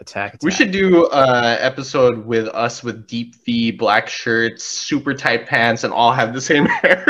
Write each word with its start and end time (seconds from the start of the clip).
Attack. 0.00 0.38
We 0.42 0.50
should 0.50 0.70
do 0.70 1.06
uh 1.08 1.58
episode 1.60 2.24
with 2.24 2.48
us 2.48 2.82
with 2.82 3.06
deep 3.06 3.36
V, 3.44 3.70
black 3.70 4.08
shirts, 4.08 4.64
super 4.64 5.12
tight 5.12 5.46
pants, 5.46 5.84
and 5.84 5.92
all 5.92 6.12
have 6.12 6.32
the 6.32 6.40
same 6.40 6.64
hair. 6.82 7.04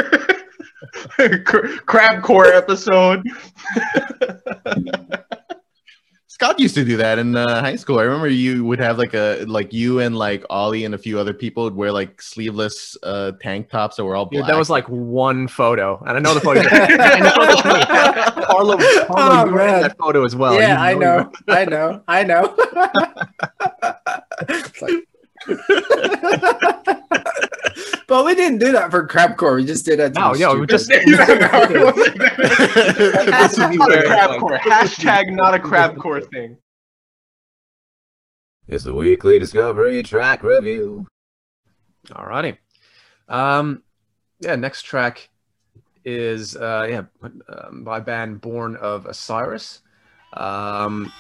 Cr- 1.45 1.67
Crab 1.87 2.23
core 2.23 2.47
episode. 2.47 3.25
Scott 6.41 6.59
used 6.59 6.75
to 6.75 6.87
do 6.87 6.97
that 6.97 7.19
in 7.19 7.37
uh, 7.37 7.61
high 7.61 7.77
school. 7.77 7.99
I 7.99 8.03
remember 8.05 8.27
you 8.27 8.65
would 8.65 8.79
have 8.79 8.97
like 8.97 9.13
a 9.13 9.45
like 9.47 9.75
you 9.75 9.99
and 10.01 10.17
like 10.17 10.43
Ollie 10.49 10.87
and 10.87 10.95
a 10.95 10.99
few 10.99 11.19
other 11.21 11.35
people 11.35 11.65
would 11.65 11.77
wear 11.77 11.93
like 11.93 12.23
sleeveless 12.23 12.97
uh, 13.03 13.33
tank 13.43 13.69
tops 13.69 13.97
that 13.97 14.07
were 14.07 14.17
all 14.17 14.25
Dude, 14.25 14.47
that 14.47 14.57
was 14.57 14.71
like 14.71 14.89
one 14.89 15.49
photo, 15.49 16.03
and 16.07 16.17
I 16.17 16.19
know 16.21 16.33
the 16.33 16.41
photo. 16.41 16.61
I 16.71 17.19
know 17.21 17.45
the 17.45 17.63
photo. 17.63 18.47
Carlo, 18.47 18.77
Carlo 18.79 19.07
Oh, 19.11 19.45
you 19.45 19.55
man. 19.55 19.83
that 19.83 19.99
photo 19.99 20.25
as 20.25 20.35
well. 20.35 20.55
yeah, 20.55 20.79
You 20.79 20.83
I 20.83 20.95
know, 20.95 21.31
I 21.49 21.65
know, 21.67 22.03
I 22.09 22.25
know. 22.25 22.57
It's 24.49 24.81
like- 24.81 25.05
but 28.11 28.25
we 28.25 28.35
didn't 28.35 28.59
do 28.59 28.73
that 28.73 28.91
for 28.91 29.07
crabcore. 29.07 29.55
We 29.55 29.65
just 29.65 29.87
did 29.87 30.01
that. 30.01 30.15
No, 30.15 30.33
be 30.33 30.41
yeah, 30.41 30.53
we 30.53 30.67
just- 30.67 30.89
That's 33.29 33.57
not 33.57 33.73
a 33.73 33.79
Hashtag 33.79 34.05
crab 34.05 34.41
core. 34.41 34.59
Hashtag 34.59 35.31
not 35.31 35.55
a 35.55 35.61
crab 35.61 35.97
core 35.97 36.21
thing. 36.33 36.57
It's 38.67 38.83
the 38.83 38.95
weekly 38.95 39.39
Discovery 39.39 40.03
Track 40.03 40.43
Review. 40.43 41.07
Alrighty. 42.09 42.59
Um, 43.29 43.85
yeah, 44.41 44.57
next 44.57 44.83
track 44.83 45.29
is 46.05 46.57
uh, 46.57 46.87
yeah 46.91 47.03
um, 47.49 47.85
by 47.85 48.01
band 48.01 48.41
Born 48.41 48.75
of 48.75 49.07
Osiris. 49.07 49.83
Um, 50.33 51.05
right. 51.05 51.13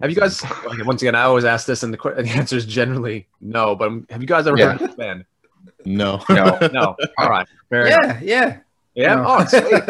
Have 0.00 0.10
you 0.10 0.16
guys? 0.16 0.42
okay, 0.44 0.82
once 0.82 1.02
again, 1.02 1.14
I 1.14 1.22
always 1.22 1.44
ask 1.44 1.66
this, 1.66 1.82
and 1.82 1.92
the, 1.92 1.98
que- 1.98 2.14
the 2.14 2.28
answer 2.30 2.56
is 2.56 2.66
generally 2.66 3.28
no. 3.40 3.74
But 3.76 3.92
have 4.10 4.20
you 4.20 4.26
guys 4.26 4.46
ever 4.46 4.56
Yeah. 4.58 4.72
heard 4.72 4.80
of 4.82 4.86
this 4.88 4.96
band? 4.96 5.24
no. 5.84 6.22
No. 6.28 6.58
No. 6.72 6.96
All 7.18 7.28
right. 7.30 7.46
Fair 7.70 7.86
enough. 7.86 8.20
Yeah, 8.22 8.22
yeah. 8.22 8.58
Yeah. 8.94 9.14
No. 9.16 9.24
Oh, 9.26 9.44
sweet. 9.44 9.86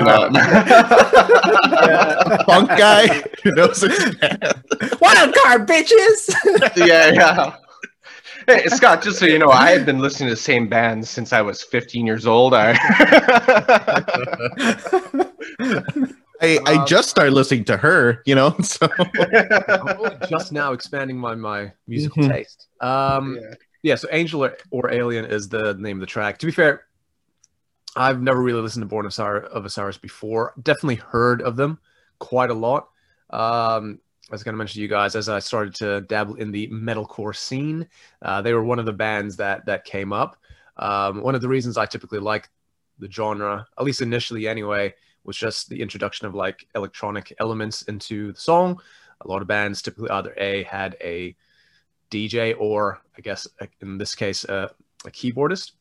No. 0.00 0.28
Punk 2.44 2.68
guy 2.70 3.22
who 3.42 3.52
knows 3.52 3.80
his 3.80 4.14
band. 4.16 4.42
Wild 5.00 5.34
card, 5.34 5.66
bitches. 5.66 6.34
yeah, 6.76 7.10
yeah. 7.12 7.56
Hey, 8.46 8.66
Scott, 8.66 9.02
just 9.02 9.18
so 9.18 9.24
you 9.26 9.38
know, 9.38 9.50
I 9.50 9.70
have 9.70 9.86
been 9.86 10.00
listening 10.00 10.28
to 10.28 10.34
the 10.34 10.40
same 10.40 10.68
band 10.68 11.06
since 11.06 11.32
I 11.32 11.40
was 11.42 11.62
15 11.62 12.06
years 12.06 12.26
old. 12.26 12.54
I... 12.54 12.74
I, 16.42 16.58
I 16.66 16.74
Um, 16.78 16.86
just 16.86 17.08
started 17.08 17.32
listening 17.32 17.64
to 17.66 17.76
her, 17.76 18.22
you 18.26 18.34
know. 18.34 18.50
So 18.62 18.88
I'm 18.98 19.98
only 19.98 20.16
just 20.28 20.52
now 20.52 20.72
expanding 20.72 21.16
my 21.16 21.34
my 21.34 21.72
musical 21.86 22.22
Mhm. 22.24 22.32
taste. 22.32 22.68
Um, 22.80 23.36
Yeah. 23.40 23.54
yeah. 23.82 23.94
So 23.94 24.08
Angel 24.10 24.44
or, 24.44 24.56
or 24.70 24.90
Alien 24.90 25.24
is 25.24 25.48
the 25.48 25.74
name 25.74 25.96
of 25.98 26.00
the 26.00 26.06
track. 26.06 26.38
To 26.38 26.46
be 26.46 26.52
fair, 26.52 26.86
I've 27.96 28.20
never 28.22 28.40
really 28.42 28.60
listened 28.60 28.82
to 28.82 28.86
Born 28.88 29.06
of, 29.06 29.12
Osir- 29.12 29.44
of 29.44 29.64
Osiris 29.64 29.98
before. 29.98 30.54
Definitely 30.62 30.96
heard 30.96 31.42
of 31.42 31.56
them 31.56 31.78
quite 32.18 32.50
a 32.50 32.54
lot. 32.54 32.88
Um, 33.30 34.00
I 34.30 34.34
was 34.34 34.42
going 34.42 34.54
to 34.54 34.58
mention 34.58 34.74
to 34.78 34.80
you 34.82 34.88
guys 34.88 35.14
as 35.14 35.28
I 35.28 35.40
started 35.40 35.74
to 35.76 36.00
dabble 36.02 36.36
in 36.36 36.50
the 36.52 36.68
metalcore 36.68 37.36
scene. 37.36 37.86
Uh, 38.22 38.40
they 38.40 38.54
were 38.54 38.64
one 38.64 38.78
of 38.78 38.86
the 38.86 38.92
bands 38.92 39.36
that 39.36 39.66
that 39.66 39.84
came 39.84 40.12
up. 40.12 40.36
Um, 40.78 41.20
one 41.22 41.34
of 41.34 41.42
the 41.42 41.48
reasons 41.48 41.76
I 41.76 41.84
typically 41.86 42.18
like 42.18 42.48
the 42.98 43.10
genre, 43.10 43.66
at 43.78 43.84
least 43.84 44.00
initially 44.00 44.48
anyway, 44.48 44.94
was 45.24 45.36
just 45.36 45.68
the 45.68 45.80
introduction 45.80 46.26
of 46.26 46.34
like 46.34 46.66
electronic 46.74 47.34
elements 47.38 47.82
into 47.82 48.32
the 48.32 48.40
song. 48.40 48.80
A 49.20 49.28
lot 49.28 49.42
of 49.42 49.48
bands 49.48 49.82
typically 49.82 50.10
either 50.10 50.34
a 50.36 50.64
had 50.64 50.96
a 51.00 51.36
DJ 52.10 52.54
or 52.58 53.00
I 53.16 53.20
guess 53.20 53.46
in 53.80 53.98
this 53.98 54.14
case 54.14 54.44
a 54.44 54.70
keyboardist. 55.06 55.72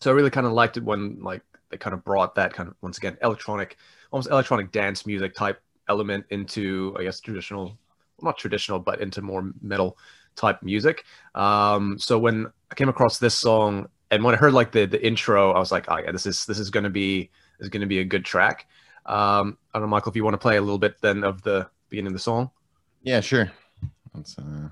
So 0.00 0.10
I 0.10 0.14
really 0.14 0.30
kind 0.30 0.46
of 0.46 0.52
liked 0.52 0.76
it 0.76 0.84
when 0.84 1.20
like 1.22 1.42
they 1.70 1.76
kind 1.76 1.94
of 1.94 2.04
brought 2.04 2.34
that 2.36 2.54
kind 2.54 2.68
of 2.68 2.74
once 2.80 2.98
again 2.98 3.18
electronic, 3.22 3.76
almost 4.10 4.30
electronic 4.30 4.72
dance 4.72 5.06
music 5.06 5.34
type 5.34 5.60
element 5.88 6.24
into 6.30 6.94
I 6.98 7.04
guess 7.04 7.20
traditional, 7.20 7.64
well, 7.64 8.30
not 8.30 8.38
traditional, 8.38 8.78
but 8.78 9.00
into 9.00 9.22
more 9.22 9.50
metal 9.60 9.98
type 10.36 10.62
music. 10.62 11.04
Um, 11.34 11.98
so 11.98 12.18
when 12.18 12.46
I 12.70 12.74
came 12.74 12.88
across 12.88 13.18
this 13.18 13.34
song 13.34 13.88
and 14.10 14.22
when 14.24 14.34
I 14.34 14.38
heard 14.38 14.54
like 14.54 14.72
the 14.72 14.86
the 14.86 15.04
intro, 15.04 15.52
I 15.52 15.58
was 15.58 15.72
like, 15.72 15.86
oh 15.88 15.98
yeah, 15.98 16.12
this 16.12 16.26
is 16.26 16.46
this 16.46 16.58
is 16.58 16.70
gonna 16.70 16.90
be 16.90 17.30
is 17.60 17.68
gonna 17.68 17.86
be 17.86 18.00
a 18.00 18.04
good 18.04 18.24
track. 18.24 18.66
Um, 19.06 19.56
I 19.72 19.78
don't 19.78 19.88
know, 19.88 19.90
Michael, 19.90 20.10
if 20.10 20.16
you 20.16 20.24
want 20.24 20.34
to 20.34 20.38
play 20.38 20.56
a 20.56 20.60
little 20.60 20.78
bit 20.78 21.00
then 21.00 21.24
of 21.24 21.42
the 21.42 21.68
beginning 21.88 22.08
of 22.08 22.12
the 22.12 22.18
song. 22.18 22.50
yeah, 23.02 23.20
sure. 23.20 23.50
Let's, 24.14 24.36
uh... 24.38 24.68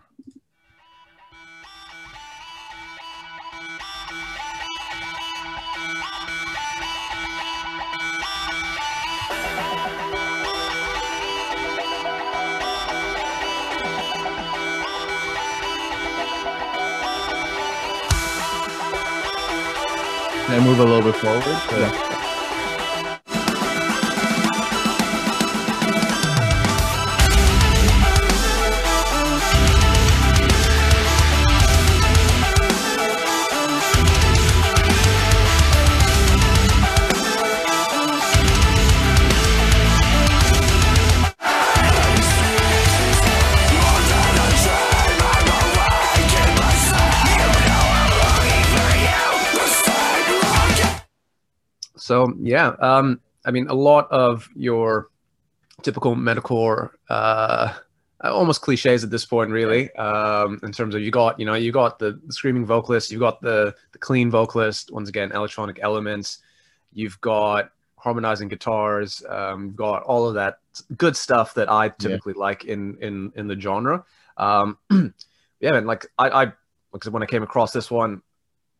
I 20.48 20.60
move 20.60 20.78
a 20.78 20.84
little 20.84 21.02
bit 21.02 21.16
forward? 21.16 21.42
to- 21.42 22.15
So 52.06 52.32
yeah, 52.40 52.68
um, 52.78 53.20
I 53.44 53.50
mean, 53.50 53.66
a 53.66 53.74
lot 53.74 54.06
of 54.12 54.48
your 54.54 55.08
typical 55.82 56.14
metalcore, 56.14 56.90
uh, 57.10 57.72
almost 58.22 58.62
cliches 58.62 59.02
at 59.02 59.10
this 59.10 59.26
point, 59.26 59.50
really. 59.50 59.92
Um, 59.94 60.60
in 60.62 60.70
terms 60.70 60.94
of 60.94 61.00
you 61.00 61.10
got, 61.10 61.40
you 61.40 61.46
know, 61.46 61.54
you 61.54 61.72
got 61.72 61.98
the, 61.98 62.20
the 62.24 62.32
screaming 62.32 62.64
vocalist, 62.64 63.10
you 63.10 63.18
got 63.18 63.40
the 63.40 63.74
the 63.90 63.98
clean 63.98 64.30
vocalist. 64.30 64.92
Once 64.92 65.08
again, 65.08 65.32
electronic 65.32 65.80
elements. 65.82 66.38
You've 66.92 67.20
got 67.20 67.72
harmonizing 67.96 68.46
guitars. 68.46 69.24
Um, 69.28 69.64
you've 69.66 69.76
got 69.76 70.04
all 70.04 70.28
of 70.28 70.34
that 70.34 70.58
good 70.96 71.16
stuff 71.16 71.54
that 71.54 71.68
I 71.68 71.88
typically 71.88 72.34
like 72.34 72.66
in 72.66 72.98
in 72.98 73.32
in 73.34 73.48
the 73.48 73.58
genre. 73.58 74.04
Um, 74.36 74.78
yeah, 75.58 75.72
man. 75.72 75.86
Like 75.86 76.06
I, 76.18 76.44
I, 76.44 76.52
because 76.92 77.10
when 77.10 77.24
I 77.24 77.26
came 77.26 77.42
across 77.42 77.72
this 77.72 77.90
one, 77.90 78.22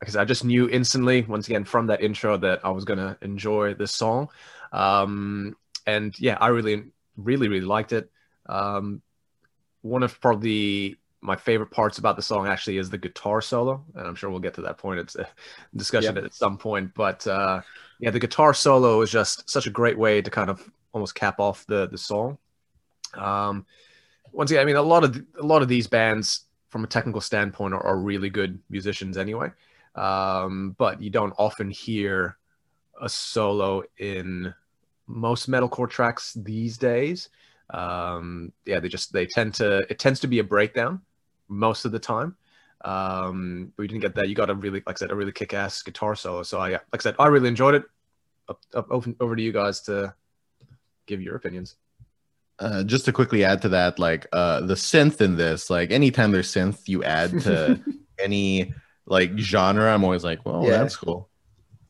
because 0.01 0.17
I 0.17 0.25
just 0.25 0.45
knew 0.45 0.69
instantly, 0.69 1.23
once 1.23 1.47
again, 1.49 1.65
from 1.65 1.87
that 1.89 2.03
intro, 2.03 2.37
that 2.39 2.61
I 2.65 2.71
was 2.71 2.85
gonna 2.85 3.17
enjoy 3.23 3.75
this 3.75 3.93
song. 3.93 4.29
Um, 4.73 5.57
and 5.87 6.19
yeah, 6.19 6.37
I 6.41 6.49
really, 6.49 6.85
really, 7.17 7.49
really 7.49 7.65
liked 7.65 7.93
it. 7.93 8.11
Um, 8.47 9.03
one 9.83 10.03
of 10.03 10.21
probably 10.21 10.97
my 11.21 11.37
favorite 11.37 11.71
parts 11.71 11.99
about 11.99 12.17
the 12.17 12.23
song 12.23 12.47
actually 12.47 12.79
is 12.79 12.91
the 12.91 12.99
guitar 12.99 13.41
solo, 13.41 13.85
and 13.95 14.07
I'm 14.07 14.15
sure 14.15 14.31
we'll 14.31 14.41
get 14.41 14.55
to 14.55 14.63
that 14.63 14.79
point. 14.79 15.01
It's 15.01 15.17
a 15.17 15.29
discussion 15.75 16.17
at 16.19 16.35
some 16.35 16.59
point, 16.59 16.93
but 16.95 17.27
uh, 17.27 17.63
yeah, 17.99 18.11
the 18.11 18.21
guitar 18.21 18.55
solo 18.55 19.01
is 19.01 19.11
just 19.11 19.49
such 19.49 19.67
a 19.67 19.71
great 19.71 19.99
way 19.99 20.23
to 20.23 20.31
kind 20.31 20.51
of 20.51 20.69
almost 20.93 21.15
cap 21.15 21.41
off 21.41 21.67
the 21.67 21.89
the 21.89 21.99
song. 21.99 22.39
Um, 23.15 23.67
once 24.33 24.51
again, 24.51 24.63
I 24.63 24.65
mean, 24.65 24.77
a 24.77 24.83
lot 24.83 25.05
of 25.05 25.21
a 25.41 25.43
lot 25.43 25.63
of 25.63 25.69
these 25.69 25.87
bands, 25.87 26.45
from 26.69 26.85
a 26.85 26.87
technical 26.87 27.21
standpoint, 27.21 27.75
are, 27.75 27.85
are 27.85 27.99
really 27.99 28.31
good 28.31 28.59
musicians 28.69 29.17
anyway. 29.17 29.51
Um, 29.97 30.77
but 30.79 31.03
you 31.03 31.11
don't 31.11 31.35
often 31.39 31.71
hear 31.71 32.37
a 33.01 33.09
solo 33.09 33.83
in 33.99 34.55
most 35.07 35.51
metalcore 35.51 35.91
tracks 35.91 36.35
these 36.35 36.79
days. 36.79 37.29
Um, 37.71 38.53
yeah, 38.65 38.79
they 38.79 38.89
just 38.89 39.13
they 39.13 39.27
tend 39.27 39.55
to 39.55 39.79
it 39.91 39.99
tends 39.99 40.21
to 40.21 40.29
be 40.29 40.39
a 40.39 40.45
breakdown 40.45 41.01
most 41.49 41.85
of 41.85 41.93
the 41.93 41.99
time. 41.99 42.37
Um, 42.85 43.73
but 43.77 43.83
you 43.85 43.89
didn't 43.89 44.03
get 44.03 44.15
that. 44.15 44.29
You 44.29 44.35
got 44.35 44.51
a 44.51 44.55
really, 44.55 44.83
like 44.87 44.97
I 44.97 44.99
said, 44.99 45.11
a 45.11 45.15
really 45.17 45.33
kick-ass 45.33 45.83
guitar 45.83 46.15
solo. 46.15 46.43
So 46.45 46.61
I, 46.61 46.71
like 46.71 46.83
I 46.93 46.99
said, 46.99 47.17
I 47.19 47.27
really 47.27 47.49
enjoyed 47.49 47.75
it. 47.75 47.85
Up, 48.49 48.61
up, 48.75 48.87
over, 48.91 49.13
over 49.19 49.35
to 49.35 49.43
you 49.43 49.51
guys 49.51 49.81
to 49.83 50.15
give 51.07 51.21
your 51.21 51.35
opinions. 51.35 51.77
uh, 52.59 52.83
just 52.85 53.05
to 53.05 53.13
quickly 53.13 53.45
add 53.45 53.63
to 53.63 53.69
that, 53.71 53.99
like 53.99 54.27
uh, 54.33 54.61
the 54.61 54.75
synth 54.75 55.21
in 55.21 55.37
this, 55.37 55.69
like 55.69 55.91
anytime 55.91 56.33
there's 56.33 56.53
synth 56.53 56.89
you 56.89 57.05
add 57.05 57.41
to 57.43 57.81
any 58.19 58.73
like 59.07 59.37
genre, 59.39 59.93
I'm 59.93 60.05
always 60.05 60.25
like, 60.25 60.45
well, 60.45 60.65
Yeah. 60.65 60.79
that's 60.79 60.97
cool. 60.97 61.29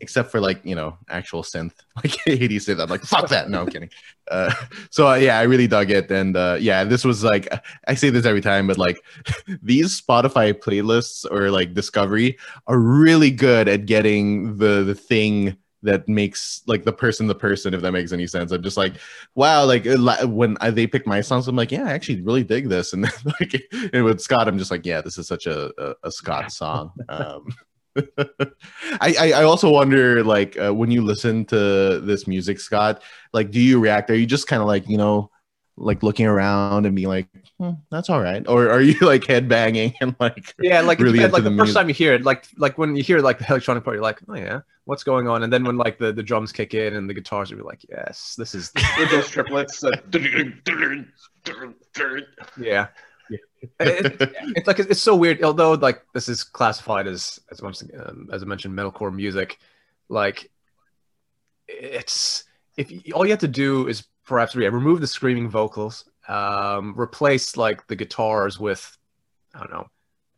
except 0.01 0.31
for 0.31 0.41
like 0.41 0.61
you 0.63 0.75
know 0.75 0.95
actual 1.09 1.43
synth 1.43 1.73
like 1.97 2.15
80 2.29 2.59
synth 2.59 2.83
i'm 2.83 2.91
like 2.91 3.01
fuck 3.01 3.29
that 3.31 3.49
no 3.49 3.63
i'm 3.63 3.67
kidding 3.67 3.89
uh, 4.31 4.53
so 4.91 5.09
uh, 5.09 5.15
yeah 5.15 5.39
i 5.39 5.43
really 5.45 5.67
dug 5.67 5.91
it 5.91 6.11
and 6.11 6.37
uh, 6.37 6.59
yeah 6.61 6.85
this 6.85 7.03
was 7.03 7.25
like 7.25 7.49
i 7.89 7.95
say 7.95 8.11
this 8.11 8.27
every 8.27 8.43
time 8.43 8.67
but 8.67 8.77
like 8.77 8.99
these 9.63 9.99
spotify 9.99 10.53
playlists 10.53 11.25
or 11.31 11.51
like 11.51 11.73
discovery 11.73 12.37
are 12.67 12.79
really 12.79 13.31
good 13.31 13.69
at 13.69 13.87
getting 13.87 14.59
the 14.59 14.85
the 14.85 14.95
thing 14.95 15.57
that 15.87 16.07
makes 16.09 16.63
like 16.67 16.85
the 16.85 16.93
person 16.93 17.27
the 17.27 17.35
person 17.35 17.75
if 17.75 17.81
that 17.81 17.93
makes 17.93 18.13
any 18.13 18.27
sense. 18.27 18.53
I'm 18.53 18.63
just 18.63 18.77
like 18.77 18.95
wow 19.35 19.65
like 19.65 19.87
when 20.25 20.57
I, 20.61 20.71
they 20.71 20.87
pick 20.87 21.07
my 21.07 21.21
songs 21.21 21.49
i'm 21.49 21.57
like 21.57 21.73
yeah 21.73 21.85
i 21.85 21.93
actually 21.93 22.21
really 22.23 22.45
dig 22.45 22.69
this. 22.69 22.93
And 22.93 23.03
like 23.25 23.63
and 23.93 24.05
with 24.05 24.21
scott 24.21 24.49
i'm 24.49 24.59
just 24.59 24.71
like 24.71 24.85
yeah 24.85 25.01
this 25.01 25.17
is 25.19 25.27
such 25.27 25.47
a 25.47 25.73
a, 25.79 25.95
a 26.05 26.11
scott 26.13 26.53
song. 26.53 26.93
Um 27.09 27.47
I, 29.01 29.15
I 29.19 29.33
I 29.37 29.43
also 29.45 29.71
wonder 29.71 30.23
like 30.23 30.59
uh, 30.59 30.73
when 30.75 30.91
you 30.91 31.03
listen 31.03 31.47
to 31.47 31.99
this 32.01 32.27
music 32.27 32.61
scott 32.61 33.03
like 33.33 33.51
do 33.51 33.61
you 33.61 33.81
react? 33.81 34.11
Are 34.11 34.15
you 34.15 34.27
just 34.27 34.47
kind 34.47 34.61
of 34.61 34.69
like 34.69 34.87
you 34.87 34.99
know 34.99 35.31
like 35.79 36.03
looking 36.03 36.27
around 36.27 36.87
and 36.87 36.95
being 36.97 37.09
like 37.09 37.29
hmm, 37.59 37.73
that's 37.91 38.09
all 38.09 38.21
right 38.21 38.47
or 38.49 38.71
are 38.71 38.81
you 38.81 38.99
like 39.03 39.27
head 39.27 39.49
banging 39.49 39.93
and 40.01 40.17
like 40.19 40.55
Yeah, 40.59 40.81
like 40.81 40.99
really 40.99 41.19
really 41.19 41.29
like 41.33 41.45
the 41.45 41.51
the, 41.51 41.57
first 41.57 41.75
time 41.75 41.89
you 41.89 41.95
hear 41.95 42.15
it, 42.15 42.25
like 42.25 42.47
like 42.57 42.79
when 42.79 42.97
you 42.97 43.03
hear 43.03 43.19
like 43.21 43.39
the 43.39 43.47
electronic 43.49 43.85
part, 43.85 43.95
you're 43.97 44.03
like, 44.03 44.21
oh 44.29 44.35
yeah, 44.37 44.61
what's 44.87 45.05
going 45.05 45.29
on? 45.29 45.43
And 45.43 45.53
then 45.53 45.65
when 45.65 45.77
like 45.77 45.99
the, 45.99 46.13
the 46.13 46.23
drums 46.23 46.51
kick 46.53 46.73
in 46.75 46.95
and 46.97 47.09
the 47.11 47.15
guitars, 47.15 47.51
you're 47.51 47.63
like, 47.63 47.85
yes, 47.91 48.35
this 48.39 48.55
is 48.55 48.73
those 49.11 49.29
triplets. 49.29 49.85
uh, 49.85 49.91
yeah. 52.59 52.87
It- 53.31 53.41
it- 53.81 54.17
it's 54.57 54.67
like 54.67 54.79
it's 54.79 55.03
so 55.03 55.15
weird. 55.17 55.43
Although 55.43 55.73
like 55.73 56.05
this 56.15 56.29
is 56.29 56.45
classified 56.45 57.07
as 57.07 57.39
as 57.51 57.61
once 57.61 57.83
um, 57.83 58.29
as 58.33 58.43
I 58.43 58.47
mentioned 58.47 58.75
metalcore 58.79 59.13
music, 59.15 59.59
like 60.09 60.51
it's 61.69 62.45
if 62.77 62.91
all 63.15 63.25
you 63.27 63.33
have 63.33 63.41
to 63.41 63.49
do 63.49 63.89
is 63.89 64.05
perhaps 64.27 64.55
yeah, 64.55 64.69
remove 64.69 65.01
the 65.01 65.07
screaming 65.07 65.49
vocals, 65.49 66.05
um, 66.29 66.99
replace 66.99 67.57
like 67.57 67.87
the 67.87 67.97
guitars 67.97 68.61
with 68.61 68.97
I 69.55 69.61
don't 69.61 69.73
know 69.73 69.89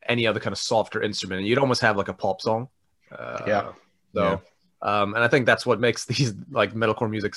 any 0.09 0.27
other 0.27 0.41
kind 0.41 0.53
of 0.53 0.59
softer 0.59 1.03
instrument, 1.03 1.41
and 1.41 1.49
you'd 1.49 1.59
almost 1.59 1.83
have 1.83 1.97
like 1.97 2.09
a 2.09 2.15
pop 2.15 2.41
song. 2.41 2.69
Uh, 3.11 3.43
Yeah. 3.47 3.73
So. 4.15 4.43
Um, 4.81 5.15
and 5.15 5.25
I 5.25 5.29
think 5.29 5.45
that's 5.45 5.67
what 5.67 5.81
makes 5.81 6.05
these 6.07 6.35
like 6.51 6.73
metalcore 6.73 7.11
music 7.11 7.35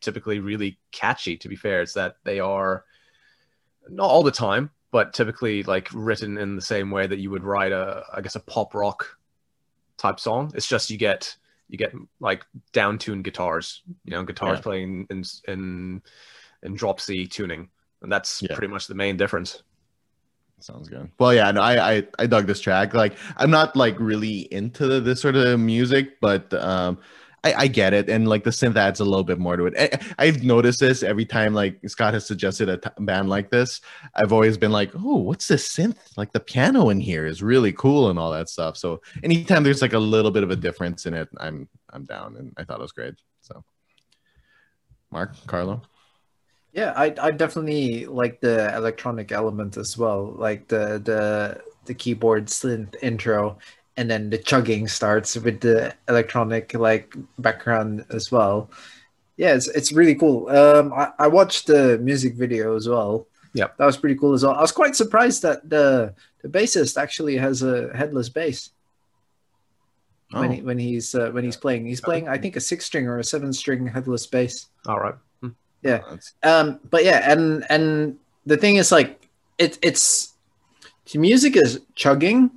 typically 0.00 0.38
really 0.38 0.78
catchy. 0.92 1.36
To 1.38 1.48
be 1.48 1.56
fair, 1.56 1.82
it's 1.82 1.94
that 1.94 2.16
they 2.24 2.40
are 2.40 2.84
not 3.88 4.08
all 4.08 4.22
the 4.22 4.30
time, 4.30 4.70
but 4.92 5.12
typically 5.12 5.62
like 5.64 5.88
written 5.92 6.38
in 6.38 6.56
the 6.56 6.62
same 6.62 6.90
way 6.90 7.06
that 7.06 7.18
you 7.18 7.30
would 7.30 7.44
write 7.44 7.72
a, 7.72 8.04
I 8.14 8.20
guess, 8.20 8.36
a 8.36 8.40
pop 8.40 8.74
rock 8.74 9.18
type 9.98 10.20
song. 10.20 10.52
It's 10.54 10.66
just 10.66 10.90
you 10.90 10.96
get 10.96 11.36
you 11.68 11.78
get 11.78 11.92
like 12.20 12.44
down 12.72 12.98
tuned 12.98 13.24
guitars, 13.24 13.82
you 14.04 14.12
know, 14.12 14.24
guitars 14.24 14.58
Yeah. 14.58 14.62
playing 14.62 15.06
in 15.10 15.24
in 15.48 16.02
in 16.62 16.74
drop 16.74 17.00
C 17.00 17.26
tuning, 17.26 17.68
and 18.02 18.10
that's 18.10 18.42
Yeah. 18.42 18.54
pretty 18.54 18.72
much 18.72 18.86
the 18.86 18.94
main 18.94 19.16
difference. 19.16 19.62
Sounds 20.60 20.88
good. 20.88 21.10
Well, 21.18 21.34
yeah, 21.34 21.50
no, 21.50 21.60
I, 21.60 21.96
I 21.96 22.06
I 22.18 22.26
dug 22.26 22.46
this 22.46 22.60
track. 22.60 22.94
Like, 22.94 23.14
I'm 23.36 23.50
not 23.50 23.76
like 23.76 23.94
really 24.00 24.52
into 24.52 25.00
this 25.00 25.20
sort 25.20 25.36
of 25.36 25.60
music, 25.60 26.18
but 26.20 26.52
um, 26.54 26.98
I, 27.46 27.62
I 27.62 27.66
get 27.68 27.94
it, 27.94 28.08
and 28.08 28.28
like 28.28 28.44
the 28.44 28.50
synth 28.50 28.76
adds 28.76 29.00
a 29.00 29.04
little 29.04 29.24
bit 29.24 29.38
more 29.38 29.56
to 29.56 29.66
it. 29.66 29.74
I, 29.78 30.26
I've 30.26 30.42
noticed 30.42 30.80
this 30.80 31.02
every 31.02 31.24
time 31.24 31.54
like 31.54 31.78
Scott 31.86 32.14
has 32.14 32.26
suggested 32.26 32.68
a 32.68 32.78
t- 32.78 32.90
band 32.98 33.28
like 33.28 33.50
this. 33.50 33.80
I've 34.14 34.32
always 34.32 34.58
been 34.58 34.72
like, 34.72 34.90
oh, 34.94 35.16
what's 35.16 35.46
this 35.48 35.68
synth? 35.68 35.98
Like 36.16 36.32
the 36.32 36.40
piano 36.40 36.90
in 36.90 37.00
here 37.00 37.26
is 37.26 37.42
really 37.42 37.72
cool 37.72 38.10
and 38.10 38.18
all 38.18 38.32
that 38.32 38.48
stuff. 38.48 38.76
So 38.76 39.00
anytime 39.22 39.62
there's 39.62 39.82
like 39.82 39.92
a 39.92 39.98
little 39.98 40.30
bit 40.30 40.42
of 40.42 40.50
a 40.50 40.56
difference 40.56 41.06
in 41.06 41.14
it, 41.14 41.28
I'm 41.38 41.68
I'm 41.92 42.04
down, 42.04 42.36
and 42.36 42.52
I 42.56 42.64
thought 42.64 42.80
it 42.80 42.82
was 42.82 42.92
great. 42.92 43.14
So, 43.42 43.64
Mark, 45.10 45.34
Carlo, 45.46 45.82
Yeah, 46.72 46.92
I 46.96 47.14
I 47.20 47.30
definitely 47.30 48.06
like 48.06 48.40
the 48.40 48.74
electronic 48.76 49.32
element 49.32 49.76
as 49.76 49.96
well, 49.96 50.34
like 50.36 50.68
the 50.68 51.00
the 51.02 51.60
the 51.86 51.94
keyboard 51.94 52.46
synth 52.46 52.94
intro, 53.02 53.58
and 53.96 54.10
then 54.10 54.30
the 54.30 54.38
chugging 54.38 54.88
starts 54.88 55.36
with 55.36 55.60
the 55.60 55.94
electronic 56.08 56.74
like 56.74 57.14
background 57.38 58.04
as 58.10 58.30
well. 58.30 58.70
Yeah, 59.36 59.54
it's 59.54 59.68
it's 59.68 59.92
really 59.92 60.14
cool. 60.14 60.48
Um, 60.48 60.92
I, 60.92 61.12
I 61.18 61.28
watched 61.28 61.66
the 61.66 61.98
music 61.98 62.34
video 62.34 62.74
as 62.76 62.88
well. 62.88 63.26
Yeah, 63.54 63.68
that 63.78 63.86
was 63.86 63.96
pretty 63.96 64.16
cool 64.16 64.34
as 64.34 64.44
well. 64.44 64.54
I 64.54 64.60
was 64.60 64.72
quite 64.72 64.96
surprised 64.96 65.42
that 65.42 65.68
the 65.68 66.14
the 66.42 66.48
bassist 66.48 66.96
actually 67.00 67.36
has 67.36 67.62
a 67.62 67.90
headless 67.96 68.28
bass 68.28 68.70
when 70.30 70.50
Oh. 70.50 70.52
he, 70.54 70.62
when 70.62 70.78
he's 70.78 71.14
uh, 71.14 71.30
when 71.30 71.44
he's 71.44 71.56
playing. 71.56 71.86
He's 71.86 72.00
playing, 72.00 72.28
I 72.28 72.36
think, 72.38 72.56
a 72.56 72.60
six 72.60 72.84
string 72.84 73.06
or 73.06 73.18
a 73.18 73.24
seven 73.24 73.52
string 73.52 73.86
headless 73.86 74.26
bass. 74.26 74.66
All 74.86 74.98
right. 75.00 75.14
yeah. 75.82 76.00
Um, 76.42 76.80
but 76.90 77.04
yeah, 77.04 77.30
and 77.30 77.64
and 77.70 78.18
the 78.44 78.56
thing 78.56 78.76
is 78.76 78.90
like 78.92 79.28
it 79.58 79.78
it's 79.82 80.34
the 81.12 81.18
music 81.18 81.56
is 81.56 81.80
chugging, 81.94 82.50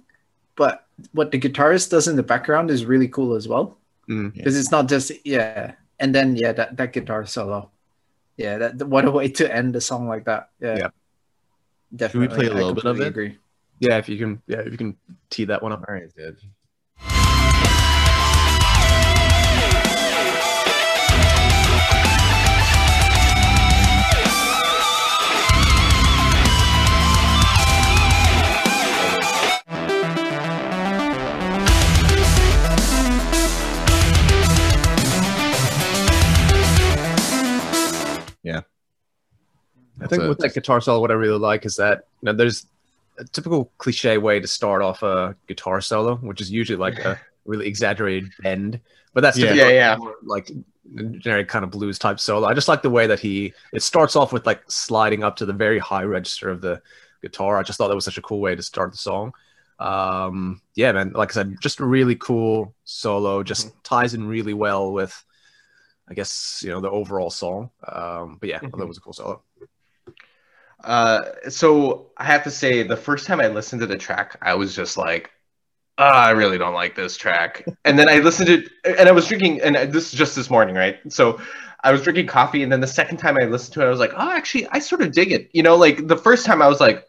but 0.55 0.85
what 1.13 1.31
the 1.31 1.39
guitarist 1.39 1.89
does 1.89 2.07
in 2.07 2.15
the 2.15 2.23
background 2.23 2.69
is 2.71 2.85
really 2.85 3.07
cool 3.07 3.35
as 3.35 3.47
well 3.47 3.77
Mm. 4.09 4.33
because 4.33 4.57
it's 4.57 4.71
not 4.71 4.89
just 4.89 5.11
yeah, 5.23 5.73
and 5.99 6.15
then 6.15 6.35
yeah 6.35 6.51
that 6.51 6.75
that 6.77 6.93
guitar 6.93 7.25
solo, 7.27 7.69
yeah 8.37 8.57
that 8.57 8.87
what 8.87 9.05
a 9.05 9.11
way 9.11 9.29
to 9.29 9.45
end 9.45 9.75
a 9.75 9.81
song 9.81 10.07
like 10.09 10.25
that. 10.25 10.49
Yeah, 10.59 10.77
Yeah. 10.77 10.89
definitely. 11.95 12.27
Should 12.27 12.31
we 12.31 12.35
play 12.37 12.47
a 12.47 12.51
I 12.51 12.57
little 12.57 12.73
bit 12.73 12.85
of 12.85 12.99
it? 13.01 13.07
Agree. 13.07 13.37
Yeah, 13.79 13.97
if 14.01 14.09
you 14.09 14.17
can, 14.17 14.41
yeah, 14.47 14.59
if 14.65 14.71
you 14.73 14.77
can 14.77 14.97
tee 15.29 15.45
that 15.45 15.61
one 15.61 15.71
up. 15.71 15.85
all 15.87 15.93
right, 15.93 16.09
dude. 16.17 16.41
I 40.01 40.07
think 40.07 40.23
with 40.23 40.37
that 40.39 40.53
guitar 40.53 40.81
solo, 40.81 40.99
what 40.99 41.11
I 41.11 41.15
really 41.15 41.39
like 41.39 41.65
is 41.65 41.75
that 41.77 42.05
you 42.21 42.27
know 42.27 42.33
there's 42.33 42.65
a 43.17 43.25
typical 43.25 43.71
cliche 43.77 44.17
way 44.17 44.39
to 44.39 44.47
start 44.47 44.81
off 44.81 45.03
a 45.03 45.35
guitar 45.47 45.81
solo, 45.81 46.15
which 46.17 46.41
is 46.41 46.51
usually 46.51 46.77
like 46.77 46.99
a 46.99 47.19
really 47.45 47.67
exaggerated 47.67 48.31
bend, 48.39 48.79
but 49.13 49.21
that's 49.21 49.37
Yeah. 49.37 49.53
Yeah, 49.53 49.69
yeah. 49.69 49.97
like 50.23 50.51
generic 50.95 51.47
kind 51.47 51.63
of 51.63 51.71
blues 51.71 51.99
type 51.99 52.19
solo. 52.19 52.47
I 52.47 52.53
just 52.53 52.67
like 52.67 52.81
the 52.81 52.89
way 52.89 53.07
that 53.07 53.19
he 53.19 53.53
it 53.73 53.83
starts 53.83 54.15
off 54.15 54.33
with 54.33 54.45
like 54.45 54.63
sliding 54.69 55.23
up 55.23 55.35
to 55.37 55.45
the 55.45 55.53
very 55.53 55.79
high 55.79 56.03
register 56.03 56.49
of 56.49 56.61
the 56.61 56.81
guitar. 57.21 57.57
I 57.57 57.63
just 57.63 57.77
thought 57.77 57.89
that 57.89 57.95
was 57.95 58.05
such 58.05 58.17
a 58.17 58.23
cool 58.23 58.39
way 58.39 58.55
to 58.55 58.63
start 58.63 58.91
the 58.91 58.97
song. 58.97 59.33
Um, 59.79 60.61
yeah, 60.75 60.91
man, 60.91 61.11
like 61.13 61.31
I 61.31 61.33
said, 61.33 61.57
just 61.61 61.79
a 61.79 61.85
really 61.85 62.15
cool 62.15 62.73
solo. 62.83 63.43
Just 63.43 63.71
ties 63.83 64.13
in 64.13 64.27
really 64.27 64.53
well 64.53 64.91
with, 64.91 65.23
I 66.09 66.13
guess 66.13 66.61
you 66.63 66.71
know 66.71 66.81
the 66.81 66.89
overall 66.89 67.29
song. 67.29 67.69
Um, 67.87 68.37
but 68.39 68.49
yeah, 68.49 68.59
thought 68.59 68.79
it 68.79 68.87
was 68.87 68.97
a 68.97 69.01
cool 69.01 69.13
solo. 69.13 69.43
Uh, 70.83 71.21
so 71.49 72.11
I 72.17 72.25
have 72.25 72.43
to 72.43 72.51
say, 72.51 72.83
the 72.83 72.97
first 72.97 73.27
time 73.27 73.39
I 73.41 73.47
listened 73.47 73.81
to 73.81 73.87
the 73.87 73.97
track, 73.97 74.37
I 74.41 74.55
was 74.55 74.75
just 74.75 74.97
like, 74.97 75.31
"Ah, 75.97 76.25
I 76.25 76.31
really 76.31 76.57
don't 76.57 76.73
like 76.73 76.95
this 76.95 77.17
track. 77.17 77.65
And 77.85 77.99
then 77.99 78.09
I 78.09 78.19
listened 78.19 78.47
to 78.47 78.97
and 78.99 79.09
I 79.09 79.11
was 79.11 79.27
drinking, 79.27 79.61
and 79.61 79.75
this 79.93 80.13
is 80.13 80.19
just 80.19 80.35
this 80.35 80.49
morning, 80.49 80.75
right? 80.75 80.99
So 81.09 81.41
I 81.83 81.91
was 81.91 82.01
drinking 82.01 82.27
coffee, 82.27 82.63
and 82.63 82.71
then 82.71 82.81
the 82.81 82.87
second 82.87 83.17
time 83.17 83.37
I 83.41 83.45
listened 83.45 83.73
to 83.75 83.81
it, 83.81 83.85
I 83.85 83.89
was 83.89 83.99
like, 83.99 84.13
oh, 84.15 84.31
actually, 84.31 84.67
I 84.71 84.79
sort 84.79 85.01
of 85.01 85.11
dig 85.11 85.31
it. 85.31 85.49
You 85.53 85.63
know, 85.63 85.75
like 85.75 86.07
the 86.07 86.17
first 86.17 86.45
time 86.45 86.61
I 86.61 86.67
was 86.67 86.79
like, 86.79 87.05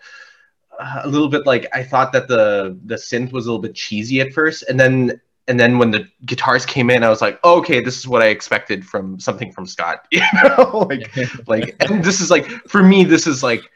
uh, 0.78 1.02
a 1.04 1.08
little 1.08 1.28
bit 1.28 1.46
like 1.46 1.66
I 1.72 1.82
thought 1.84 2.12
that 2.12 2.28
the 2.28 2.78
the 2.84 2.96
synth 2.96 3.32
was 3.32 3.46
a 3.46 3.50
little 3.50 3.62
bit 3.62 3.74
cheesy 3.74 4.20
at 4.20 4.32
first, 4.32 4.64
and 4.68 4.78
then 4.80 5.20
and 5.50 5.58
then 5.58 5.78
when 5.78 5.90
the 5.90 6.08
guitars 6.24 6.64
came 6.64 6.90
in, 6.90 7.02
I 7.02 7.08
was 7.08 7.20
like, 7.20 7.40
oh, 7.42 7.58
okay, 7.58 7.80
this 7.80 7.98
is 7.98 8.06
what 8.06 8.22
I 8.22 8.26
expected 8.26 8.86
from 8.86 9.18
something 9.18 9.50
from 9.50 9.66
Scott. 9.66 10.06
You 10.12 10.22
know, 10.44 10.86
like 10.88 11.10
like 11.48 11.76
and 11.80 12.04
this 12.04 12.20
is 12.20 12.30
like 12.30 12.46
for 12.68 12.82
me 12.82 13.02
this 13.02 13.26
is 13.26 13.42
like 13.42 13.68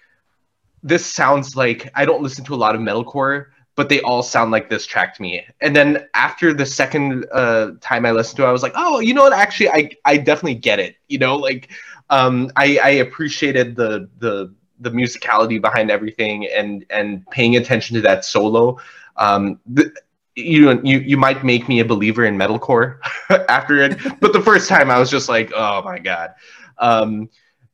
this 0.85 1.04
sounds 1.04 1.57
like 1.57 1.90
i 1.97 2.04
don't 2.04 2.23
listen 2.23 2.45
to 2.45 2.54
a 2.54 2.61
lot 2.64 2.76
of 2.76 2.81
metalcore 2.81 3.47
but 3.75 3.88
they 3.88 4.00
all 4.02 4.23
sound 4.23 4.52
like 4.52 4.69
this 4.69 4.87
track 4.87 5.16
to 5.16 5.23
me 5.23 5.45
and 5.62 5.75
then 5.75 6.07
after 6.14 6.52
the 6.52 6.66
second 6.66 7.26
uh, 7.33 7.73
time 7.81 8.07
i 8.07 8.12
listened 8.12 8.37
to 8.37 8.45
it 8.45 8.47
i 8.47 8.52
was 8.52 8.62
like 8.62 8.75
oh 8.76 9.00
you 9.00 9.14
know 9.14 9.23
what 9.23 9.33
actually 9.33 9.69
i 9.71 9.90
i 10.04 10.16
definitely 10.16 10.54
get 10.54 10.78
it 10.78 10.97
you 11.09 11.19
know 11.19 11.37
like 11.37 11.71
um 12.11 12.50
i 12.57 12.78
i 12.83 12.90
appreciated 12.90 13.75
the 13.75 14.09
the 14.19 14.54
the 14.81 14.90
musicality 14.90 15.61
behind 15.61 15.90
everything 15.90 16.47
and 16.49 16.85
and 16.90 17.26
paying 17.31 17.57
attention 17.57 17.95
to 17.97 18.02
that 18.02 18.25
solo 18.25 18.78
um 19.16 19.59
th- 19.75 19.88
you 20.37 20.81
you 20.83 20.99
you 21.00 21.17
might 21.17 21.45
make 21.45 21.69
me 21.69 21.81
a 21.81 21.85
believer 21.85 22.25
in 22.25 22.37
metalcore 22.37 22.99
after 23.49 23.79
it 23.81 23.99
but 24.21 24.33
the 24.33 24.41
first 24.41 24.69
time 24.69 24.91
i 24.91 24.99
was 24.99 25.11
just 25.11 25.29
like 25.29 25.53
oh 25.55 25.83
my 25.85 25.99
god 25.99 26.35
um 26.79 27.29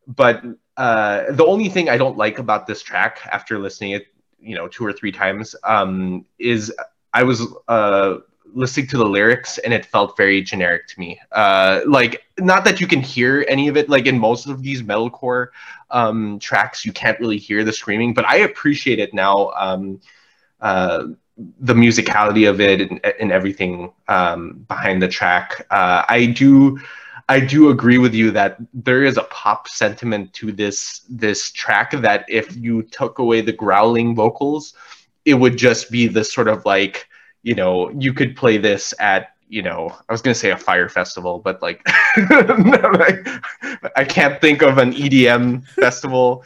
but 0.07 0.43
uh, 0.76 1.31
the 1.33 1.45
only 1.45 1.69
thing 1.69 1.88
I 1.88 1.99
don't 1.99 2.17
like 2.17 2.38
about 2.38 2.67
this 2.67 2.83
track 2.83 3.21
after 3.31 3.59
listening 3.59 3.93
it, 3.93 4.07
you 4.40 4.55
know, 4.55 4.67
two 4.67 4.85
or 4.85 4.93
three 4.93 5.12
times, 5.12 5.55
um, 5.64 6.25
is 6.38 6.73
I 7.12 7.23
was 7.23 7.47
uh, 7.69 8.17
listening 8.55 8.87
to 8.88 8.97
the 8.97 9.05
lyrics 9.05 9.59
and 9.59 9.75
it 9.75 9.85
felt 9.85 10.17
very 10.17 10.40
generic 10.43 10.87
to 10.88 10.99
me. 10.99 11.21
Uh, 11.33 11.81
like 11.87 12.23
not 12.38 12.64
that 12.64 12.81
you 12.81 12.87
can 12.87 13.00
hear 13.00 13.45
any 13.49 13.69
of 13.69 13.76
it. 13.76 13.88
Like 13.90 14.07
in 14.07 14.19
most 14.19 14.47
of 14.47 14.62
these 14.62 14.83
metalcore 14.83 15.49
um, 15.90 16.38
tracks, 16.38 16.85
you 16.85 16.93
can't 16.93 17.21
really 17.21 17.38
hear 17.38 17.62
the 17.62 17.73
screaming, 17.73 18.14
but 18.14 18.25
I 18.25 18.37
appreciate 18.38 18.99
it 18.99 19.12
now. 19.12 19.50
Um, 19.57 20.00
uh, 20.61 21.05
the 21.61 21.75
musicality 21.75 22.49
of 22.49 22.61
it 22.61 22.80
and, 22.80 23.04
and 23.20 23.32
everything 23.32 23.92
um, 24.09 24.64
behind 24.68 25.02
the 25.02 25.09
track. 25.09 25.66
Uh, 25.70 26.04
I 26.09 26.26
do. 26.26 26.78
I 27.28 27.38
do 27.38 27.70
agree 27.70 27.99
with 27.99 28.12
you 28.12 28.32
that 28.32 28.56
there 28.75 29.04
is 29.04 29.16
a 29.16 29.23
pop 29.23 29.68
sentiment 29.68 30.32
to 30.35 30.50
this 30.50 31.02
this 31.09 31.52
track 31.52 31.92
that 31.92 32.25
if 32.28 32.56
you 32.56 32.82
took 32.82 33.20
away 33.20 33.40
the 33.40 33.52
growling 33.52 34.16
vocals, 34.16 34.75
it 35.25 35.35
would 35.35 35.56
just 35.56 35.92
be 35.92 36.09
this 36.09 36.32
sort 36.32 36.49
of 36.49 36.64
like 36.64 37.06
you 37.44 37.54
know 37.54 37.90
you 37.90 38.12
could 38.12 38.37
play 38.37 38.59
this 38.59 38.92
at 38.99 39.37
you 39.49 39.62
know 39.62 39.94
I 40.09 40.12
was 40.12 40.23
gonna 40.23 40.35
say 40.35 40.50
a 40.50 40.56
Fyre 40.56 40.88
Festival, 40.88 41.38
but 41.38 41.62
like 41.62 41.82
I 43.94 44.04
can't 44.09 44.40
think 44.40 44.62
of 44.62 44.78
an 44.78 44.92
EDM 44.92 45.66
festival, 45.68 46.44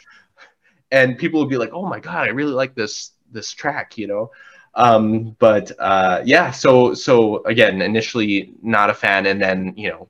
and 0.91 1.17
people 1.17 1.39
would 1.39 1.49
be 1.49 1.57
like, 1.57 1.73
oh 1.73 1.87
my 1.87 1.99
god, 1.99 2.27
I 2.27 2.29
really 2.29 2.53
like 2.53 2.75
this 2.75 3.11
this 3.31 3.51
track, 3.51 3.97
you 3.97 4.05
know. 4.05 4.29
Um, 4.75 5.35
but 5.39 5.71
uh, 5.79 6.21
yeah, 6.25 6.51
so 6.51 6.93
so 6.93 7.43
again, 7.45 7.81
initially 7.81 8.53
not 8.61 8.89
a 8.89 8.93
fan, 8.93 9.25
and 9.25 9.41
then 9.41 9.73
you 9.77 9.89
know 9.89 10.09